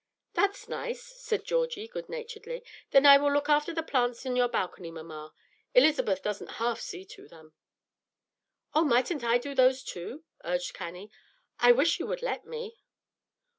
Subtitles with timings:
[0.33, 2.63] "That's nice," said Georgie, good naturedly.
[2.89, 5.31] "Then I will look after the plants on your balcony, mamma.
[5.75, 7.53] Elizabeth doesn't half see to them."
[8.73, 11.11] "Oh, mightn't I do those too?" urged Cannie.
[11.59, 12.77] "I wish you would let me."